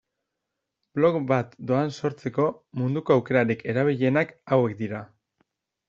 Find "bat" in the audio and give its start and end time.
1.31-1.53